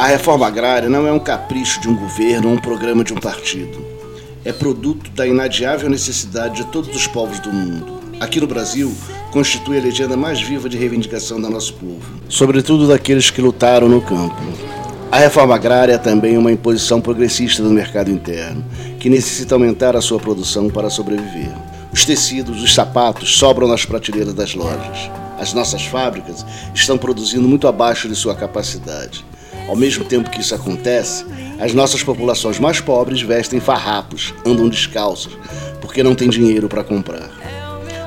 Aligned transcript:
A 0.00 0.06
reforma 0.06 0.46
agrária 0.46 0.88
não 0.88 1.06
é 1.06 1.12
um 1.12 1.18
capricho 1.18 1.78
de 1.78 1.86
um 1.86 1.94
governo 1.94 2.48
ou 2.48 2.54
um 2.54 2.58
programa 2.58 3.04
de 3.04 3.12
um 3.12 3.18
partido. 3.18 3.84
É 4.42 4.50
produto 4.50 5.10
da 5.10 5.26
inadiável 5.26 5.90
necessidade 5.90 6.56
de 6.56 6.64
todos 6.72 6.96
os 6.96 7.06
povos 7.06 7.38
do 7.38 7.52
mundo. 7.52 8.00
Aqui 8.18 8.40
no 8.40 8.46
Brasil, 8.46 8.96
constitui 9.30 9.76
a 9.76 9.82
legenda 9.82 10.16
mais 10.16 10.40
viva 10.40 10.70
de 10.70 10.78
reivindicação 10.78 11.38
do 11.38 11.50
nosso 11.50 11.74
povo, 11.74 12.00
sobretudo 12.30 12.88
daqueles 12.88 13.28
que 13.28 13.42
lutaram 13.42 13.90
no 13.90 14.00
campo. 14.00 14.40
A 15.12 15.18
reforma 15.18 15.54
agrária 15.54 15.92
é 15.92 15.98
também 15.98 16.38
uma 16.38 16.50
imposição 16.50 16.98
progressista 16.98 17.62
do 17.62 17.68
mercado 17.68 18.10
interno, 18.10 18.64
que 18.98 19.10
necessita 19.10 19.54
aumentar 19.54 19.94
a 19.96 20.00
sua 20.00 20.18
produção 20.18 20.70
para 20.70 20.88
sobreviver. 20.88 21.52
Os 21.92 22.06
tecidos, 22.06 22.62
os 22.62 22.74
sapatos 22.74 23.36
sobram 23.36 23.68
nas 23.68 23.84
prateleiras 23.84 24.32
das 24.32 24.54
lojas. 24.54 25.10
As 25.38 25.52
nossas 25.52 25.84
fábricas 25.84 26.42
estão 26.74 26.96
produzindo 26.96 27.46
muito 27.46 27.68
abaixo 27.68 28.08
de 28.08 28.16
sua 28.16 28.34
capacidade. 28.34 29.28
Ao 29.70 29.76
mesmo 29.76 30.04
tempo 30.04 30.28
que 30.28 30.40
isso 30.40 30.52
acontece, 30.52 31.24
as 31.60 31.72
nossas 31.72 32.02
populações 32.02 32.58
mais 32.58 32.80
pobres 32.80 33.22
vestem 33.22 33.60
farrapos, 33.60 34.34
andam 34.44 34.68
descalços, 34.68 35.38
porque 35.80 36.02
não 36.02 36.12
têm 36.12 36.28
dinheiro 36.28 36.68
para 36.68 36.82
comprar. 36.82 37.30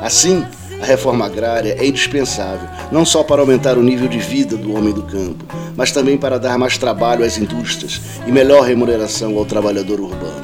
Assim, 0.00 0.44
a 0.82 0.84
reforma 0.84 1.24
agrária 1.24 1.76
é 1.78 1.86
indispensável, 1.86 2.68
não 2.90 3.04
só 3.04 3.22
para 3.22 3.42
aumentar 3.42 3.78
o 3.78 3.82
nível 3.82 4.08
de 4.08 4.18
vida 4.18 4.56
do 4.56 4.74
homem 4.74 4.92
do 4.92 5.04
campo, 5.04 5.44
mas 5.76 5.92
também 5.92 6.18
para 6.18 6.36
dar 6.36 6.58
mais 6.58 6.76
trabalho 6.76 7.24
às 7.24 7.38
indústrias 7.38 8.00
e 8.26 8.32
melhor 8.32 8.64
remuneração 8.64 9.38
ao 9.38 9.44
trabalhador 9.44 10.00
urbano. 10.00 10.42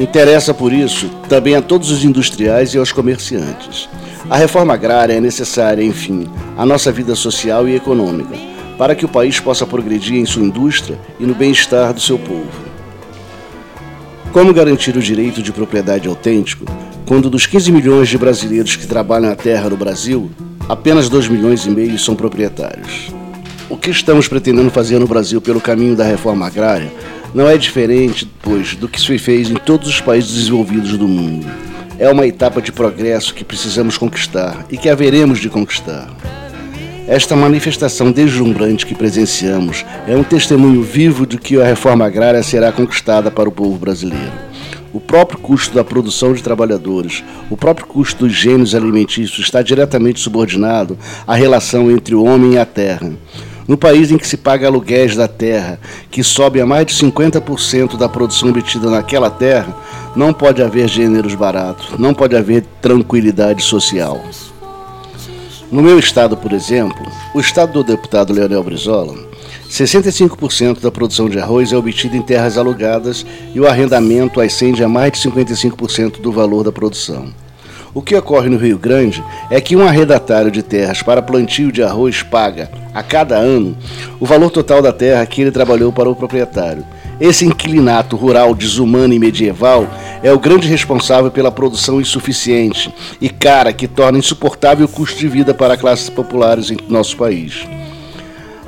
Interessa, 0.00 0.52
por 0.52 0.72
isso, 0.72 1.08
também 1.28 1.54
a 1.54 1.62
todos 1.62 1.92
os 1.92 2.02
industriais 2.02 2.74
e 2.74 2.78
aos 2.78 2.90
comerciantes. 2.90 3.88
A 4.28 4.36
reforma 4.36 4.74
agrária 4.74 5.12
é 5.12 5.20
necessária, 5.20 5.84
enfim, 5.84 6.28
à 6.58 6.66
nossa 6.66 6.90
vida 6.90 7.14
social 7.14 7.68
e 7.68 7.76
econômica 7.76 8.49
para 8.80 8.94
que 8.94 9.04
o 9.04 9.08
país 9.08 9.38
possa 9.38 9.66
progredir 9.66 10.14
em 10.14 10.24
sua 10.24 10.42
indústria 10.42 10.98
e 11.18 11.26
no 11.26 11.34
bem-estar 11.34 11.92
do 11.92 12.00
seu 12.00 12.18
povo. 12.18 12.48
Como 14.32 14.54
garantir 14.54 14.96
o 14.96 15.02
direito 15.02 15.42
de 15.42 15.52
propriedade 15.52 16.08
autêntico 16.08 16.64
quando 17.04 17.28
dos 17.28 17.44
15 17.44 17.70
milhões 17.70 18.08
de 18.08 18.16
brasileiros 18.16 18.76
que 18.76 18.86
trabalham 18.86 19.30
a 19.30 19.36
terra 19.36 19.68
no 19.68 19.76
Brasil, 19.76 20.30
apenas 20.66 21.10
2 21.10 21.28
milhões 21.28 21.66
e 21.66 21.70
meio 21.70 21.98
são 21.98 22.16
proprietários? 22.16 23.12
O 23.68 23.76
que 23.76 23.90
estamos 23.90 24.26
pretendendo 24.28 24.70
fazer 24.70 24.98
no 24.98 25.06
Brasil 25.06 25.42
pelo 25.42 25.60
caminho 25.60 25.94
da 25.94 26.04
reforma 26.04 26.46
agrária 26.46 26.90
não 27.34 27.46
é 27.46 27.58
diferente, 27.58 28.26
pois, 28.40 28.76
do 28.76 28.88
que 28.88 28.98
se 28.98 29.18
fez 29.18 29.50
em 29.50 29.56
todos 29.56 29.88
os 29.88 30.00
países 30.00 30.34
desenvolvidos 30.34 30.96
do 30.96 31.06
mundo. 31.06 31.46
É 31.98 32.10
uma 32.10 32.26
etapa 32.26 32.62
de 32.62 32.72
progresso 32.72 33.34
que 33.34 33.44
precisamos 33.44 33.98
conquistar 33.98 34.64
e 34.70 34.78
que 34.78 34.88
haveremos 34.88 35.38
de 35.38 35.50
conquistar. 35.50 36.08
Esta 37.10 37.34
manifestação 37.34 38.12
deslumbrante 38.12 38.86
que 38.86 38.94
presenciamos 38.94 39.84
é 40.06 40.14
um 40.14 40.22
testemunho 40.22 40.80
vivo 40.80 41.26
de 41.26 41.38
que 41.38 41.60
a 41.60 41.64
reforma 41.64 42.06
agrária 42.06 42.40
será 42.40 42.70
conquistada 42.70 43.32
para 43.32 43.48
o 43.48 43.52
povo 43.52 43.76
brasileiro. 43.76 44.30
O 44.92 45.00
próprio 45.00 45.40
custo 45.40 45.74
da 45.74 45.82
produção 45.82 46.32
de 46.32 46.40
trabalhadores, 46.40 47.24
o 47.50 47.56
próprio 47.56 47.88
custo 47.88 48.24
dos 48.24 48.36
gênios 48.36 48.76
alimentícios 48.76 49.40
está 49.40 49.60
diretamente 49.60 50.20
subordinado 50.20 50.96
à 51.26 51.34
relação 51.34 51.90
entre 51.90 52.14
o 52.14 52.22
homem 52.22 52.52
e 52.52 52.58
a 52.58 52.64
terra. 52.64 53.12
No 53.66 53.76
país 53.76 54.12
em 54.12 54.16
que 54.16 54.28
se 54.28 54.36
paga 54.36 54.68
aluguéis 54.68 55.16
da 55.16 55.26
terra, 55.26 55.80
que 56.12 56.22
sobe 56.22 56.60
a 56.60 56.66
mais 56.66 56.86
de 56.86 56.94
50% 56.94 57.96
da 57.96 58.08
produção 58.08 58.50
obtida 58.50 58.88
naquela 58.88 59.30
terra, 59.30 59.76
não 60.14 60.32
pode 60.32 60.62
haver 60.62 60.88
gêneros 60.88 61.34
baratos, 61.34 61.98
não 61.98 62.14
pode 62.14 62.36
haver 62.36 62.64
tranquilidade 62.80 63.64
social. 63.64 64.24
No 65.70 65.82
meu 65.82 66.00
estado, 66.00 66.36
por 66.36 66.52
exemplo, 66.52 67.06
o 67.32 67.38
estado 67.38 67.74
do 67.74 67.84
deputado 67.84 68.32
Leonel 68.32 68.64
Brizola, 68.64 69.14
65% 69.70 70.80
da 70.80 70.90
produção 70.90 71.28
de 71.28 71.38
arroz 71.38 71.72
é 71.72 71.76
obtida 71.76 72.16
em 72.16 72.22
terras 72.22 72.58
alugadas 72.58 73.24
e 73.54 73.60
o 73.60 73.68
arrendamento 73.68 74.40
ascende 74.40 74.82
a 74.82 74.88
mais 74.88 75.12
de 75.12 75.30
55% 75.30 76.20
do 76.20 76.32
valor 76.32 76.64
da 76.64 76.72
produção. 76.72 77.32
O 77.94 78.02
que 78.02 78.16
ocorre 78.16 78.48
no 78.48 78.56
Rio 78.56 78.78
Grande 78.78 79.22
é 79.48 79.60
que 79.60 79.76
um 79.76 79.86
arrendatário 79.86 80.50
de 80.50 80.60
terras 80.60 81.02
para 81.02 81.22
plantio 81.22 81.70
de 81.70 81.84
arroz 81.84 82.20
paga, 82.20 82.68
a 82.92 83.00
cada 83.00 83.36
ano, 83.36 83.76
o 84.18 84.26
valor 84.26 84.50
total 84.50 84.82
da 84.82 84.92
terra 84.92 85.24
que 85.24 85.40
ele 85.40 85.52
trabalhou 85.52 85.92
para 85.92 86.10
o 86.10 86.16
proprietário. 86.16 86.84
Esse 87.20 87.44
inquilinato 87.44 88.16
rural 88.16 88.54
desumano 88.54 89.12
e 89.12 89.18
medieval 89.18 89.86
é 90.22 90.32
o 90.32 90.38
grande 90.38 90.66
responsável 90.66 91.30
pela 91.30 91.52
produção 91.52 92.00
insuficiente 92.00 92.90
e 93.20 93.28
cara 93.28 93.74
que 93.74 93.86
torna 93.86 94.18
insuportável 94.18 94.86
o 94.86 94.88
custo 94.88 95.18
de 95.18 95.28
vida 95.28 95.52
para 95.52 95.76
classes 95.76 96.08
populares 96.08 96.70
em 96.70 96.78
nosso 96.88 97.18
país. 97.18 97.68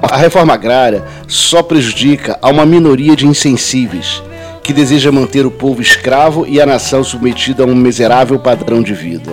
A 0.02 0.18
reforma 0.18 0.52
agrária 0.52 1.02
só 1.26 1.62
prejudica 1.62 2.38
a 2.42 2.50
uma 2.50 2.66
minoria 2.66 3.16
de 3.16 3.26
insensíveis 3.26 4.22
que 4.62 4.74
deseja 4.74 5.10
manter 5.10 5.46
o 5.46 5.50
povo 5.50 5.80
escravo 5.80 6.46
e 6.46 6.60
a 6.60 6.66
nação 6.66 7.02
submetida 7.02 7.62
a 7.62 7.66
um 7.66 7.74
miserável 7.74 8.38
padrão 8.38 8.82
de 8.82 8.92
vida. 8.92 9.32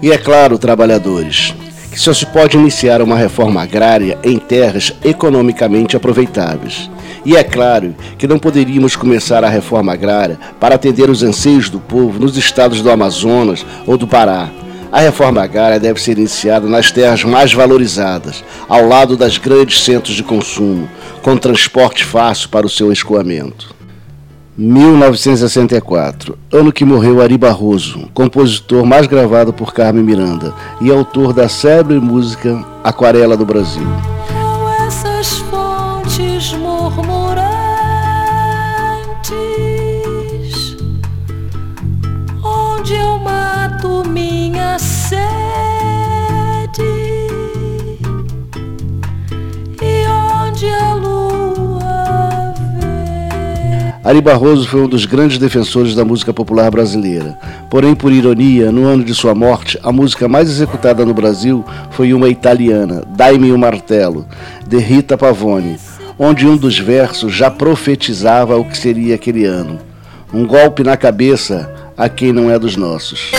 E 0.00 0.12
é 0.12 0.16
claro, 0.16 0.58
trabalhadores, 0.58 1.54
que 1.90 1.98
só 1.98 2.14
se 2.14 2.24
pode 2.26 2.56
iniciar 2.56 3.02
uma 3.02 3.16
reforma 3.16 3.60
agrária 3.62 4.16
em 4.22 4.38
terras 4.38 4.94
economicamente 5.04 5.96
aproveitáveis 5.96 6.88
e 7.24 7.36
é 7.36 7.44
claro 7.44 7.94
que 8.16 8.26
não 8.26 8.38
poderíamos 8.38 8.96
começar 8.96 9.44
a 9.44 9.48
reforma 9.48 9.92
agrária 9.92 10.38
para 10.58 10.74
atender 10.74 11.10
os 11.10 11.22
anseios 11.22 11.68
do 11.68 11.78
povo 11.78 12.18
nos 12.18 12.36
estados 12.36 12.80
do 12.80 12.90
Amazonas 12.90 13.64
ou 13.86 13.96
do 13.96 14.06
Pará. 14.06 14.48
A 14.92 15.00
reforma 15.00 15.42
agrária 15.42 15.78
deve 15.78 16.00
ser 16.00 16.18
iniciada 16.18 16.66
nas 16.66 16.90
terras 16.90 17.22
mais 17.22 17.52
valorizadas, 17.52 18.42
ao 18.68 18.86
lado 18.86 19.16
das 19.16 19.38
grandes 19.38 19.84
centros 19.84 20.16
de 20.16 20.24
consumo, 20.24 20.88
com 21.22 21.36
transporte 21.36 22.04
fácil 22.04 22.48
para 22.48 22.66
o 22.66 22.70
seu 22.70 22.90
escoamento. 22.90 23.80
1964, 24.58 26.36
ano 26.52 26.72
que 26.72 26.84
morreu 26.84 27.22
Ari 27.22 27.38
Barroso, 27.38 28.08
compositor 28.12 28.84
mais 28.84 29.06
gravado 29.06 29.52
por 29.52 29.72
Carmen 29.72 30.04
Miranda 30.04 30.52
e 30.80 30.90
autor 30.90 31.32
da 31.32 31.48
célebre 31.48 32.00
música 32.00 32.62
Aquarela 32.82 33.36
do 33.36 33.46
Brasil. 33.46 33.86
Ari 54.10 54.20
Barroso 54.20 54.66
foi 54.66 54.82
um 54.82 54.88
dos 54.88 55.06
grandes 55.06 55.38
defensores 55.38 55.94
da 55.94 56.04
música 56.04 56.34
popular 56.34 56.68
brasileira. 56.68 57.38
Porém, 57.70 57.94
por 57.94 58.10
ironia, 58.10 58.72
no 58.72 58.84
ano 58.84 59.04
de 59.04 59.14
sua 59.14 59.36
morte, 59.36 59.78
a 59.84 59.92
música 59.92 60.26
mais 60.26 60.50
executada 60.50 61.06
no 61.06 61.14
Brasil 61.14 61.64
foi 61.92 62.12
uma 62.12 62.28
italiana, 62.28 63.04
Dai-me 63.06 63.52
o 63.52 63.58
Martelo, 63.58 64.26
de 64.66 64.78
Rita 64.78 65.16
Pavone, 65.16 65.78
onde 66.18 66.44
um 66.44 66.56
dos 66.56 66.76
versos 66.76 67.32
já 67.32 67.52
profetizava 67.52 68.56
o 68.56 68.64
que 68.64 68.76
seria 68.76 69.14
aquele 69.14 69.44
ano. 69.44 69.78
Um 70.34 70.44
golpe 70.44 70.82
na 70.82 70.96
cabeça 70.96 71.72
a 71.96 72.08
quem 72.08 72.32
não 72.32 72.50
é 72.50 72.58
dos 72.58 72.74
nossos. 72.74 73.30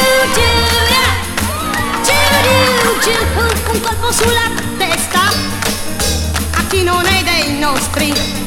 Aqui 6.58 6.84
não 6.86 7.02
é 7.02 7.24
dei 7.24 7.60
nostri 7.60 8.41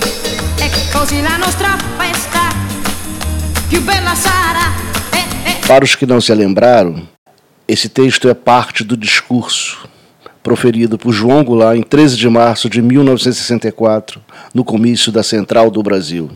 Eh, 5.12 5.50
eh. 5.50 5.66
Para 5.66 5.84
os 5.84 5.94
que 5.94 6.06
não 6.06 6.18
se 6.18 6.34
lembraram, 6.34 7.06
esse 7.68 7.90
texto 7.90 8.26
é 8.26 8.32
parte 8.32 8.82
do 8.82 8.96
discurso 8.96 9.86
proferido 10.42 10.96
por 10.96 11.12
João 11.12 11.44
Goulart 11.44 11.78
em 11.78 11.82
13 11.82 12.16
de 12.16 12.28
março 12.28 12.70
de 12.70 12.80
1964, 12.80 14.18
no 14.54 14.64
comício 14.64 15.12
da 15.12 15.22
Central 15.22 15.70
do 15.70 15.82
Brasil. 15.82 16.30